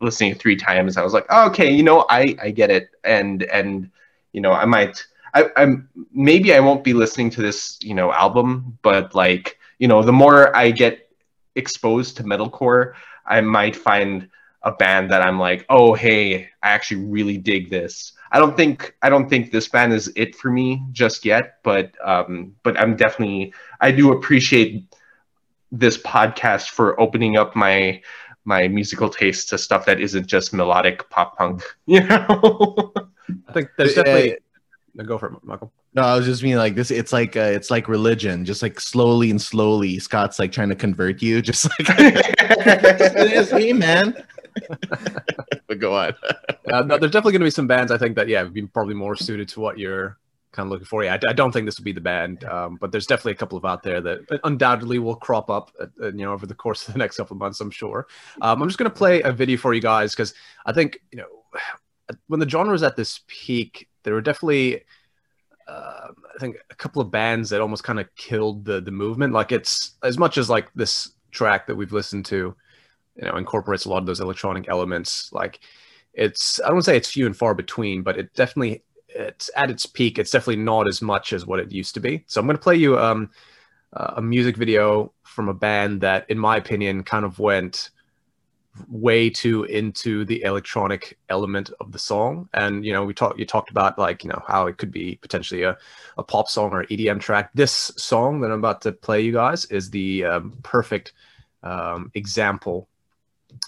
listening 0.00 0.34
three 0.34 0.56
times, 0.56 0.96
I 0.96 1.02
was 1.02 1.12
like, 1.12 1.26
oh, 1.30 1.46
okay, 1.48 1.70
you 1.70 1.82
know, 1.82 2.06
I 2.08 2.36
I 2.42 2.50
get 2.50 2.70
it, 2.70 2.90
and 3.04 3.42
and 3.44 3.90
you 4.32 4.40
know, 4.40 4.52
I 4.52 4.64
might, 4.64 5.04
I, 5.34 5.46
I'm 5.56 5.88
maybe 6.12 6.54
I 6.54 6.60
won't 6.60 6.84
be 6.84 6.92
listening 6.94 7.30
to 7.30 7.42
this, 7.42 7.78
you 7.82 7.94
know, 7.94 8.12
album, 8.12 8.78
but 8.82 9.14
like, 9.14 9.58
you 9.78 9.88
know, 9.88 10.02
the 10.02 10.12
more 10.12 10.54
I 10.56 10.70
get 10.70 11.08
exposed 11.56 12.16
to 12.16 12.24
metalcore, 12.24 12.94
I 13.26 13.40
might 13.40 13.76
find 13.76 14.28
a 14.62 14.72
band 14.72 15.10
that 15.10 15.22
I'm 15.22 15.38
like, 15.38 15.64
oh, 15.68 15.94
hey, 15.94 16.48
I 16.62 16.70
actually 16.70 17.04
really 17.04 17.38
dig 17.38 17.70
this. 17.70 18.12
I 18.32 18.38
don't 18.38 18.56
think 18.56 18.94
I 19.02 19.08
don't 19.08 19.28
think 19.28 19.50
this 19.50 19.68
band 19.68 19.92
is 19.92 20.12
it 20.14 20.36
for 20.36 20.50
me 20.50 20.82
just 20.92 21.24
yet, 21.24 21.58
but 21.64 21.92
um, 22.06 22.54
but 22.62 22.78
I'm 22.78 22.96
definitely 22.96 23.52
I 23.80 23.90
do 23.90 24.12
appreciate 24.12 24.84
this 25.72 25.98
podcast 25.98 26.70
for 26.70 27.00
opening 27.00 27.36
up 27.36 27.56
my 27.56 28.00
my 28.44 28.68
musical 28.68 29.08
taste 29.08 29.48
to 29.50 29.58
stuff 29.58 29.86
that 29.86 30.00
isn't 30.00 30.26
just 30.26 30.52
melodic 30.52 31.08
pop 31.10 31.36
punk. 31.36 31.62
You 31.86 32.06
know. 32.06 32.92
I 33.48 33.52
think 33.52 33.70
there's 33.76 33.96
Uh, 33.96 34.02
definitely. 34.02 34.38
No, 34.94 35.04
go 35.04 35.18
for 35.18 35.32
it, 35.32 35.44
Michael. 35.44 35.72
No, 35.94 36.02
I 36.02 36.16
was 36.16 36.24
just 36.24 36.42
meaning 36.42 36.58
like 36.58 36.76
this. 36.76 36.90
It's 36.92 37.12
like 37.12 37.36
uh, 37.36 37.40
it's 37.40 37.70
like 37.70 37.88
religion, 37.88 38.44
just 38.44 38.62
like 38.62 38.78
slowly 38.78 39.30
and 39.30 39.42
slowly. 39.42 39.98
Scott's 39.98 40.38
like 40.38 40.52
trying 40.52 40.68
to 40.68 40.76
convert 40.76 41.20
you, 41.20 41.42
just 41.42 41.64
like 41.64 41.88
it 41.88 43.32
is 43.32 43.52
me, 43.52 43.72
man. 43.72 44.14
but 45.68 45.78
go 45.78 45.94
on. 45.96 46.14
Uh, 46.70 46.82
no, 46.82 46.98
there's 46.98 47.12
definitely 47.12 47.32
going 47.32 47.40
to 47.40 47.46
be 47.46 47.50
some 47.50 47.66
bands 47.66 47.92
I 47.92 47.98
think 47.98 48.16
that 48.16 48.28
yeah, 48.28 48.42
would 48.42 48.54
be 48.54 48.66
probably 48.66 48.94
more 48.94 49.16
suited 49.16 49.48
to 49.50 49.60
what 49.60 49.78
you're 49.78 50.18
kind 50.52 50.66
of 50.66 50.70
looking 50.70 50.86
for. 50.86 51.04
Yeah, 51.04 51.14
I, 51.14 51.30
I 51.30 51.32
don't 51.32 51.52
think 51.52 51.66
this 51.66 51.78
would 51.78 51.84
be 51.84 51.92
the 51.92 52.00
band, 52.00 52.44
um, 52.44 52.76
but 52.80 52.92
there's 52.92 53.06
definitely 53.06 53.32
a 53.32 53.36
couple 53.36 53.56
of 53.56 53.64
out 53.64 53.82
there 53.82 54.00
that 54.00 54.40
undoubtedly 54.44 54.98
will 54.98 55.16
crop 55.16 55.50
up, 55.50 55.70
uh, 55.80 55.86
uh, 56.02 56.06
you 56.06 56.24
know, 56.24 56.32
over 56.32 56.46
the 56.46 56.54
course 56.54 56.86
of 56.86 56.94
the 56.94 56.98
next 56.98 57.16
couple 57.16 57.34
of 57.34 57.38
months. 57.38 57.60
I'm 57.60 57.70
sure. 57.70 58.06
Um, 58.40 58.62
I'm 58.62 58.68
just 58.68 58.78
going 58.78 58.90
to 58.90 58.96
play 58.96 59.22
a 59.22 59.32
video 59.32 59.56
for 59.56 59.74
you 59.74 59.80
guys 59.80 60.12
because 60.12 60.34
I 60.66 60.72
think 60.72 60.98
you 61.12 61.18
know 61.18 61.26
when 62.26 62.40
the 62.40 62.48
genre 62.48 62.72
was 62.72 62.82
at 62.82 62.96
this 62.96 63.20
peak, 63.26 63.88
there 64.02 64.14
were 64.14 64.22
definitely. 64.22 64.82
Uh, 65.68 66.08
I 66.34 66.38
think 66.40 66.56
a 66.70 66.74
couple 66.74 67.00
of 67.00 67.12
bands 67.12 67.50
that 67.50 67.60
almost 67.60 67.84
kind 67.84 68.00
of 68.00 68.12
killed 68.16 68.64
the 68.64 68.80
the 68.80 68.90
movement. 68.90 69.32
Like 69.32 69.52
it's 69.52 69.96
as 70.02 70.18
much 70.18 70.36
as 70.36 70.50
like 70.50 70.72
this 70.74 71.12
track 71.30 71.68
that 71.68 71.76
we've 71.76 71.92
listened 71.92 72.24
to, 72.26 72.56
you 73.16 73.24
know, 73.24 73.36
incorporates 73.36 73.84
a 73.84 73.88
lot 73.88 73.98
of 73.98 74.06
those 74.06 74.20
electronic 74.20 74.68
elements. 74.68 75.32
Like 75.32 75.60
it's 76.14 76.60
I 76.64 76.68
don't 76.68 76.82
say 76.82 76.96
it's 76.96 77.10
few 77.10 77.26
and 77.26 77.36
far 77.36 77.54
between, 77.54 78.02
but 78.02 78.18
it 78.18 78.34
definitely 78.34 78.82
it's 79.08 79.50
at 79.56 79.70
its 79.70 79.86
peak. 79.86 80.18
It's 80.18 80.30
definitely 80.30 80.62
not 80.62 80.88
as 80.88 81.02
much 81.02 81.32
as 81.32 81.46
what 81.46 81.60
it 81.60 81.72
used 81.72 81.94
to 81.94 82.00
be. 82.00 82.24
So 82.26 82.40
I'm 82.40 82.46
going 82.46 82.56
to 82.56 82.62
play 82.62 82.76
you 82.76 82.98
um, 82.98 83.30
uh, 83.92 84.14
a 84.16 84.22
music 84.22 84.56
video 84.56 85.12
from 85.22 85.48
a 85.48 85.54
band 85.54 86.00
that, 86.02 86.26
in 86.28 86.38
my 86.38 86.56
opinion, 86.56 87.02
kind 87.02 87.24
of 87.24 87.38
went 87.38 87.90
way 88.88 89.28
too 89.28 89.64
into 89.64 90.24
the 90.24 90.42
electronic 90.42 91.18
element 91.28 91.70
of 91.80 91.92
the 91.92 91.98
song. 91.98 92.48
And 92.54 92.84
you 92.84 92.92
know, 92.92 93.04
we 93.04 93.14
talked 93.14 93.38
you 93.38 93.46
talked 93.46 93.70
about 93.70 93.98
like 93.98 94.22
you 94.24 94.30
know 94.30 94.42
how 94.46 94.66
it 94.66 94.78
could 94.78 94.92
be 94.92 95.18
potentially 95.20 95.62
a, 95.62 95.76
a 96.18 96.22
pop 96.22 96.48
song 96.48 96.70
or 96.72 96.84
EDM 96.84 97.20
track. 97.20 97.50
This 97.54 97.92
song 97.96 98.40
that 98.40 98.50
I'm 98.50 98.58
about 98.58 98.82
to 98.82 98.92
play 98.92 99.20
you 99.20 99.32
guys 99.32 99.64
is 99.66 99.90
the 99.90 100.24
um, 100.24 100.58
perfect 100.62 101.12
um, 101.62 102.10
example 102.14 102.88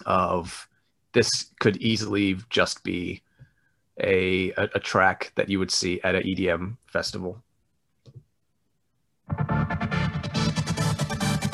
of 0.06 0.68
this 1.12 1.46
could 1.60 1.76
easily 1.78 2.36
just 2.50 2.82
be 2.84 3.22
a, 4.00 4.50
a, 4.52 4.68
a 4.74 4.80
track 4.80 5.32
that 5.36 5.48
you 5.48 5.58
would 5.58 5.70
see 5.70 6.00
at 6.02 6.14
an 6.14 6.22
EDM 6.22 6.76
festival. 6.86 7.42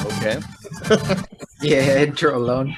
Okay. 0.04 0.40
Yeah, 1.60 2.02
intro 2.02 2.38
alone. 2.38 2.72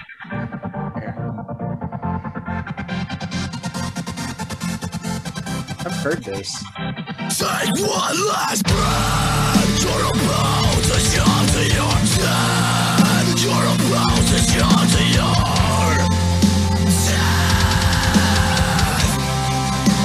I've 5.83 5.93
heard 6.03 6.25
this. 6.25 6.65
Take 7.37 7.77
one 7.87 8.27
last 8.27 8.65
breath. 8.65 9.83
You're 9.83 10.09
about 10.09 10.83
to 10.85 10.99
shut 10.99 11.49
to 11.51 11.63
your 11.75 11.93
dead. 12.25 12.60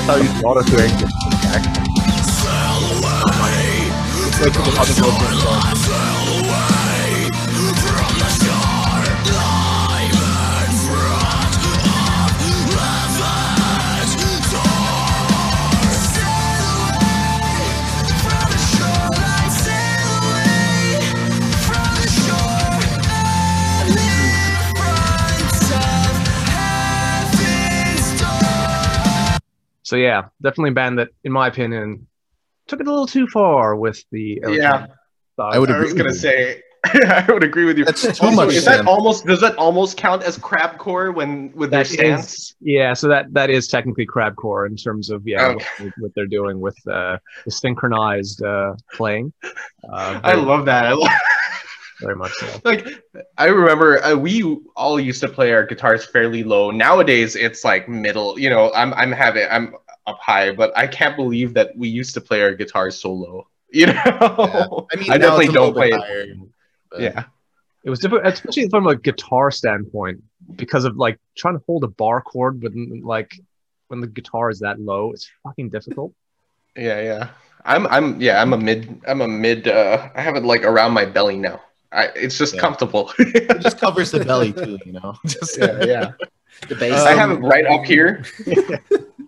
Thought 0.06 0.22
you 0.24 0.30
us 0.58 0.66
to 0.70 0.76
away. 3.36 3.66
It's 4.28 4.40
like 4.40 4.54
the 4.54 4.60
other 4.80 4.96
vocals 5.04 5.75
So 29.86 29.96
yeah, 29.96 30.24
definitely 30.42 30.72
a 30.72 30.74
band 30.74 30.98
that, 31.00 31.10
in 31.24 31.32
my 31.32 31.48
opinion, 31.48 32.08
took 32.68 32.80
it 32.82 32.88
a 32.88 32.90
little 32.90 33.06
too 33.08 33.28
far 33.28 33.76
with 33.76 34.04
the 34.12 34.42
Yeah. 34.48 34.88
I 35.40 35.60
would 35.60 35.70
I 35.70 35.80
was 35.80 35.94
gonna 35.94 36.14
say. 36.14 36.62
I 36.86 37.26
would 37.30 37.44
agree 37.44 37.66
with 37.66 37.78
you. 37.80 37.86
That's 37.86 38.02
too 38.02 38.10
Also, 38.26 38.36
much 38.36 38.54
Is 38.56 38.66
that 38.66 38.86
almost 38.86 39.26
does 39.26 39.42
that 39.42 39.56
almost 39.58 39.98
count 39.98 40.22
as 40.24 40.38
crabcore 40.38 41.14
when 41.14 41.52
with 41.56 41.72
their 41.72 41.84
That 41.84 41.88
stance? 41.88 42.34
is- 42.34 42.56
yeah, 42.62 42.94
so 42.94 43.08
that 43.08 43.34
that 43.34 43.50
is 43.50 43.68
technically 43.68 44.06
crabcore 44.06 44.68
in 44.68 44.76
terms 44.76 45.10
of 45.10 45.26
yeah 45.28 45.48
Okay. 45.48 45.66
what, 45.80 45.94
what 45.98 46.12
they're 46.16 46.28
doing 46.28 46.60
with 46.60 46.78
uh, 46.88 47.18
the 47.46 47.52
synchronized 47.52 48.44
uh, 48.44 48.74
playing. 48.94 49.34
Uh, 49.92 50.20
I 50.24 50.34
love 50.36 50.66
that. 50.66 50.86
I 50.86 50.94
love, 50.94 51.10
very 52.02 52.16
much 52.16 52.32
so. 52.34 52.48
like 52.66 52.88
I 53.38 53.46
remember 53.48 54.04
uh, 54.04 54.16
we 54.16 54.44
all 54.76 55.00
used 55.00 55.22
to 55.22 55.30
play 55.30 55.54
our 55.54 55.66
guitars 55.66 56.06
fairly 56.06 56.44
low. 56.44 56.72
Nowadays 56.72 57.36
it's 57.36 57.64
like 57.64 57.88
middle. 57.90 58.38
You 58.40 58.50
know, 58.50 58.72
I'm 58.74 58.94
I'm 58.94 59.12
having 59.12 59.48
I'm 59.50 59.76
up 60.08 60.20
high, 60.22 60.52
but 60.52 60.76
I 60.78 60.88
can't 60.88 61.16
believe 61.16 61.54
that 61.56 61.76
we 61.76 61.88
used 61.88 62.14
to 62.16 62.22
play 62.22 62.42
our 62.44 62.54
guitars 62.54 63.00
so 63.00 63.12
low. 63.14 63.48
You 63.76 63.88
know, 63.88 64.88
I 64.94 64.96
mean, 64.98 65.12
I 65.12 65.18
definitely 65.18 65.48
don't 65.50 65.74
play 65.74 65.90
it. 65.90 66.00
higher, 66.00 66.26
but- 66.92 67.02
Yeah, 67.02 67.24
It 67.84 67.90
was 67.90 68.00
different, 68.00 68.26
especially 68.26 68.70
from 68.70 68.88
a 68.88 68.96
guitar 68.96 69.52
standpoint, 69.52 70.24
because 70.56 70.86
of 70.86 70.96
like 70.96 71.20
trying 71.36 71.58
to 71.58 71.64
hold 71.66 71.84
a 71.84 71.90
bar 71.90 72.22
chord 72.22 72.62
when 72.64 73.02
like 73.04 73.32
when 73.90 74.00
the 74.00 74.08
guitar 74.08 74.50
is 74.50 74.60
that 74.60 74.80
low, 74.80 75.12
it's 75.12 75.30
fucking 75.44 75.70
difficult. 75.72 76.14
yeah, 76.78 77.02
yeah. 77.02 77.30
I'm 77.66 77.88
I'm 77.88 78.22
yeah. 78.22 78.42
I'm 78.42 78.54
a 78.54 78.58
mid. 78.58 79.02
I'm 79.08 79.22
a 79.22 79.28
mid. 79.28 79.68
Uh, 79.68 80.10
I 80.16 80.22
have 80.22 80.36
it 80.38 80.44
like 80.44 80.64
around 80.64 80.94
my 80.94 81.04
belly 81.06 81.36
now. 81.36 81.60
I, 81.96 82.04
it's 82.16 82.38
just 82.38 82.56
Yeah. 82.56 82.62
comfortable. 82.62 83.12
It 83.20 83.62
just 83.62 83.80
covers 83.80 84.12
the 84.12 84.24
belly 84.24 84.52
too, 84.54 84.78
you 84.86 84.92
know. 84.92 85.16
Just, 85.26 85.58
yeah, 85.58 85.84
yeah. 85.86 86.12
The 86.68 86.76
bass. 86.76 87.02
I 87.02 87.14
have 87.14 87.32
it 87.32 87.40
right 87.40 87.66
up 87.66 87.86
here. 87.86 88.24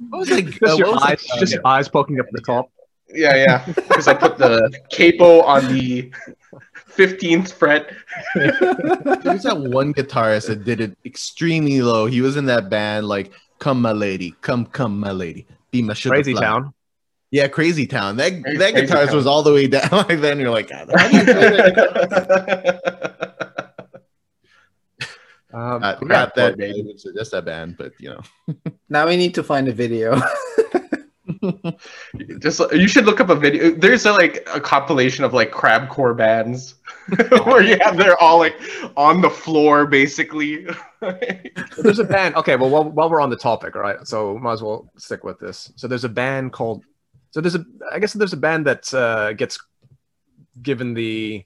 What 0.09 0.19
was 0.19 0.29
like? 0.31 0.45
Just 0.45 0.63
uh, 0.63 0.75
your 0.75 0.87
what 0.87 0.93
was 0.95 1.03
eyes, 1.03 1.25
like, 1.29 1.39
just 1.39 1.53
your 1.53 1.67
eyes 1.67 1.89
poking 1.89 2.19
up 2.19 2.27
the 2.31 2.39
top. 2.41 2.71
Yeah, 3.13 3.35
yeah. 3.35 3.65
Because 3.65 4.07
I 4.07 4.13
put 4.13 4.37
the 4.37 4.71
capo 4.89 5.41
on 5.41 5.67
the 5.73 6.11
15th 6.95 7.51
fret. 7.51 7.91
There's 8.35 9.43
that 9.43 9.57
one 9.59 9.93
guitarist 9.93 10.47
that 10.47 10.63
did 10.63 10.79
it 10.79 10.97
extremely 11.03 11.81
low. 11.81 12.05
He 12.05 12.21
was 12.21 12.37
in 12.37 12.45
that 12.45 12.69
band 12.69 13.07
like 13.07 13.31
"Come 13.59 13.81
My 13.81 13.91
Lady, 13.91 14.33
Come 14.41 14.65
Come 14.65 14.97
My 14.99 15.11
Lady, 15.11 15.45
Be 15.71 15.81
My 15.81 15.93
Sugar 15.93 16.15
Crazy 16.15 16.33
Town. 16.33 16.73
Yeah, 17.31 17.47
Crazy 17.47 17.85
Town. 17.87 18.17
That 18.17 18.41
Crazy- 18.41 18.57
that 18.57 18.73
Crazy 18.73 18.87
guitarist 18.87 19.07
Town. 19.07 19.15
was 19.15 19.27
all 19.27 19.43
the 19.43 19.53
way 19.53 19.67
down. 19.67 19.89
Like 19.91 20.21
then 20.21 20.39
you're 20.39 20.49
like, 20.51 20.69
"God, 20.69 20.89
how 20.95 21.07
do 21.09 21.17
you 21.17 21.23
play 21.23 21.49
that?" 21.49 22.83
Um, 25.53 25.81
Not, 25.81 25.99
yeah, 26.01 26.07
not 26.07 26.35
that 26.35 26.57
baby. 26.57 26.81
I 26.81 26.83
would 26.85 27.31
that 27.31 27.45
band, 27.45 27.77
but 27.77 27.93
you 27.99 28.09
know. 28.09 28.21
Now 28.89 29.07
we 29.07 29.15
need 29.17 29.33
to 29.35 29.43
find 29.43 29.67
a 29.67 29.71
video. 29.71 30.21
Just 32.39 32.61
you 32.71 32.87
should 32.87 33.05
look 33.05 33.19
up 33.19 33.29
a 33.29 33.35
video. 33.35 33.71
There's 33.71 34.05
a, 34.05 34.11
like 34.11 34.47
a 34.53 34.59
compilation 34.61 35.23
of 35.23 35.33
like 35.33 35.51
crabcore 35.51 36.15
bands 36.15 36.75
where 37.45 37.61
you 37.63 37.77
have 37.81 37.97
they're 37.97 38.21
all 38.21 38.37
like 38.39 38.55
on 38.95 39.21
the 39.21 39.29
floor 39.29 39.85
basically. 39.87 40.67
there's 41.81 41.99
a 41.99 42.03
band. 42.03 42.35
Okay, 42.35 42.55
well, 42.55 42.69
while, 42.69 42.83
while 42.83 43.09
we're 43.09 43.21
on 43.21 43.29
the 43.29 43.35
topic, 43.37 43.75
all 43.75 43.81
right, 43.81 44.05
so 44.07 44.37
might 44.37 44.53
as 44.53 44.61
well 44.61 44.91
stick 44.97 45.23
with 45.23 45.39
this. 45.39 45.71
So 45.75 45.87
there's 45.87 46.03
a 46.05 46.09
band 46.09 46.51
called. 46.53 46.83
So 47.31 47.41
there's 47.41 47.55
a. 47.55 47.65
I 47.91 47.99
guess 47.99 48.13
there's 48.13 48.33
a 48.33 48.37
band 48.37 48.65
that 48.65 48.93
uh, 48.93 49.33
gets 49.33 49.59
given 50.61 50.93
the, 50.93 51.43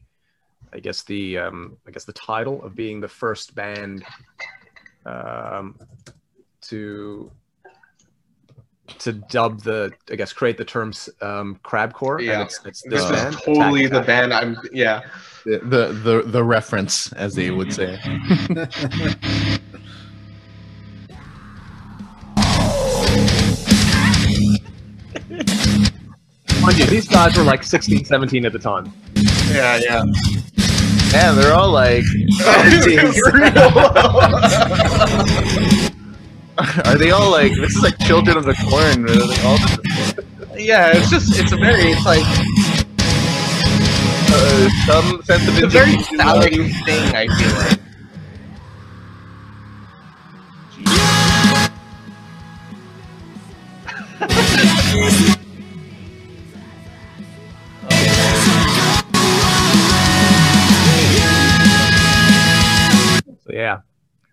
I 0.74 0.80
guess 0.80 1.04
the, 1.04 1.38
um, 1.38 1.78
I 1.88 1.92
guess 1.92 2.06
the 2.06 2.14
title 2.14 2.64
of 2.64 2.76
being 2.76 3.02
the 3.02 3.08
first 3.08 3.56
band, 3.56 4.06
um, 5.06 5.78
to 6.62 7.32
to 9.00 9.14
dub 9.14 9.62
the, 9.64 9.92
I 10.10 10.16
guess, 10.16 10.34
create 10.34 10.58
the 10.58 10.66
terms 10.66 11.10
um, 11.22 11.60
crabcore. 11.64 12.22
Yeah. 12.22 12.34
and 12.34 12.42
it's, 12.44 12.60
it's 12.66 12.82
this 12.84 13.02
this 13.02 13.04
is 13.04 13.12
band. 13.12 13.38
totally 13.44 13.86
Attack 13.86 13.92
the 13.92 13.98
Attack. 13.98 14.08
band 14.08 14.34
I'm 14.34 14.58
yeah. 14.72 15.02
The, 15.46 15.58
the 15.60 15.94
the 15.94 16.22
the 16.28 16.44
reference, 16.44 17.12
as 17.14 17.34
they 17.36 17.50
would 17.52 17.74
say. 17.74 17.98
Mind 26.72 26.84
you, 26.84 26.90
these 26.90 27.06
guys 27.06 27.36
were 27.36 27.44
like 27.44 27.64
16, 27.64 28.06
17 28.06 28.46
at 28.46 28.54
the 28.54 28.60
time. 28.60 28.94
Yeah, 29.52 29.78
yeah. 29.84 30.06
Yeah, 31.12 31.34
they're 31.34 31.54
all 31.54 31.70
like, 31.70 32.06
are 36.86 36.98
they 36.98 37.12
all 37.12 37.30
like? 37.30 37.54
This 37.56 37.76
is 37.76 37.84
like 37.84 38.00
Children 38.00 38.38
of 38.38 38.46
the 38.46 38.54
Corn. 38.54 39.04
Are 39.04 39.12
they 39.12 39.42
all 39.44 39.58
yeah, 40.58 40.96
it's 40.96 41.10
just 41.10 41.38
it's 41.38 41.52
a 41.52 41.58
very 41.58 41.92
it's 41.92 42.06
like 42.06 42.24
uh, 44.32 44.70
some 44.86 45.22
sense 45.24 45.46
of 45.50 45.58
it's 45.58 45.64
a 45.64 45.68
very 45.68 45.92
individuality. 45.92 46.70
thing, 46.86 47.14
I 47.14 47.28
feel 47.28 47.54
like. 47.58 47.81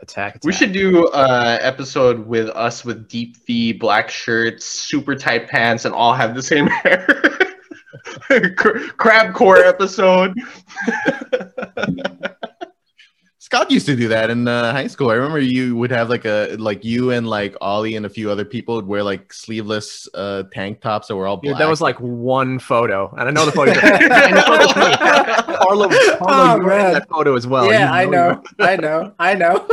Attack. 0.08 0.36
attack. 0.36 0.44
We 0.44 0.52
should 0.52 0.72
do 0.72 1.06
uh 1.08 1.58
episode 1.60 2.26
with 2.26 2.48
us 2.50 2.84
with 2.84 3.08
deep 3.08 3.36
V, 3.46 3.72
black 3.72 4.10
shirts, 4.10 4.64
super 4.64 5.14
tight 5.14 5.48
pants, 5.48 5.84
and 5.84 5.94
all 5.94 6.14
have 6.14 6.34
the 6.34 6.42
same 6.42 6.66
hair. 6.82 7.06
Cr- 8.56 8.92
Crabcore 8.96 9.66
episode. 9.66 10.34
Scott 13.48 13.70
used 13.70 13.86
to 13.86 13.96
do 13.96 14.08
that 14.08 14.28
in 14.28 14.46
uh, 14.46 14.72
high 14.72 14.88
school. 14.88 15.08
I 15.08 15.14
remember 15.14 15.38
you 15.38 15.74
would 15.74 15.90
have 15.90 16.10
like 16.10 16.26
a 16.26 16.54
like 16.58 16.84
you 16.84 17.12
and 17.12 17.26
like 17.26 17.56
Ollie 17.62 17.96
and 17.96 18.04
a 18.04 18.10
few 18.10 18.30
other 18.30 18.44
people 18.44 18.74
would 18.74 18.86
wear 18.86 19.02
like 19.02 19.32
sleeveless 19.32 20.06
uh, 20.12 20.42
tank 20.52 20.82
tops 20.82 21.08
that 21.08 21.16
were 21.16 21.26
all 21.26 21.38
Dude, 21.38 21.56
that 21.56 21.66
was 21.66 21.80
like 21.80 21.96
one 21.98 22.58
photo, 22.58 23.08
and 23.16 23.26
I 23.26 23.30
know 23.30 23.46
the 23.46 23.52
photo. 23.52 23.70
and 23.70 23.80
it's 23.80 24.46
not 24.46 24.60
just 24.60 24.76
me. 24.76 24.82
Carlo, 25.56 25.88
Carlo, 25.88 26.18
Oh, 26.20 26.56
you 26.56 26.62
were 26.62 26.72
in 26.72 26.92
that 26.92 27.08
photo 27.08 27.34
as 27.36 27.46
well. 27.46 27.72
yeah, 27.72 27.88
You 27.88 27.94
I 27.94 28.02
you 28.02 28.10
know, 28.10 28.42
I 28.58 28.76
know, 28.76 29.14
I 29.18 29.34
know. 29.34 29.66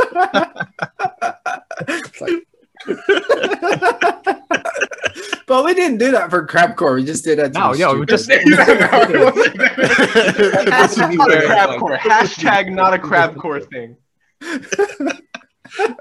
It's 5.16 5.32
like- 5.32 5.46
but 5.46 5.64
we 5.64 5.74
didn't 5.74 5.98
do 5.98 6.10
that 6.12 6.30
for 6.30 6.46
crabcore. 6.46 6.94
We 6.96 7.04
just 7.04 7.24
did 7.24 7.38
that. 7.38 7.52
to 7.54 7.58
No, 7.58 7.72
be 7.72 7.78
yo, 7.78 7.98
we 7.98 8.06
stupid. 8.06 8.08
just- 8.08 8.28
That's 10.66 10.96
a 10.98 11.08
crabcore. 11.08 11.98
Hashtag 11.98 12.70
not 12.72 12.94
a 12.94 12.98
crabcore 12.98 13.64
thing. 13.70 13.96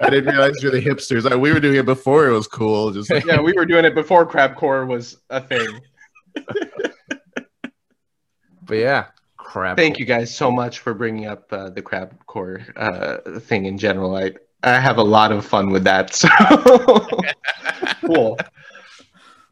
I 0.02 0.10
didn't 0.10 0.34
realize 0.34 0.62
you're 0.62 0.72
the 0.72 0.82
hipsters. 0.82 1.24
Like, 1.24 1.40
we 1.40 1.52
were 1.52 1.60
doing 1.60 1.78
it 1.78 1.86
before 1.86 2.28
it 2.28 2.32
was 2.34 2.48
cool. 2.48 2.92
Just 2.92 3.10
like, 3.10 3.26
Yeah, 3.26 3.42
we 3.42 3.54
were 3.54 3.66
doing 3.66 3.86
it 3.86 3.96
before 3.96 4.26
crabcore 4.26 4.88
was 4.88 5.18
a 5.30 5.42
thing. 5.42 5.80
But 8.64 8.76
yeah, 8.78 9.06
crab. 9.38 9.78
Thank 9.78 10.00
you 10.00 10.06
guys 10.06 10.36
so 10.36 10.52
much 10.52 10.80
for 10.80 10.94
bringing 10.94 11.26
up 11.28 11.52
uh, 11.54 11.70
the 11.70 11.82
crabcore 11.82 12.64
uh, 12.76 13.40
thing 13.40 13.66
in 13.66 13.78
general. 13.78 14.16
I 14.16 14.34
I 14.64 14.80
have 14.80 14.98
a 14.98 15.04
lot 15.04 15.32
of 15.32 15.46
fun 15.46 15.70
with 15.70 15.84
that. 15.84 16.14
So 16.16 16.28
cool. 18.06 18.38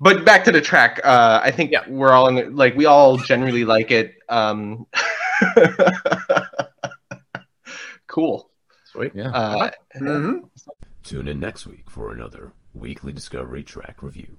But 0.04 0.26
back 0.26 0.44
to 0.44 0.52
the 0.52 0.60
track. 0.60 1.00
Uh, 1.04 1.40
I 1.42 1.50
think 1.52 1.72
Yeah. 1.72 1.88
we're 1.88 2.12
all 2.12 2.28
in 2.28 2.36
the, 2.36 2.44
like 2.50 2.76
we 2.76 2.86
all 2.86 3.18
generally 3.18 3.64
like 3.64 3.90
it. 3.90 4.16
Um, 4.28 4.86
cool. 8.08 8.50
Sweet. 8.86 9.14
yeah. 9.16 9.30
Uh, 9.32 9.72
Mhm. 9.96 10.50
Tune 11.04 11.28
in 11.28 11.40
next 11.40 11.66
week 11.66 11.90
for 11.90 12.12
another 12.12 12.52
weekly 12.74 13.14
Discovery 13.14 13.64
Track 13.64 14.04
Review. 14.04 14.38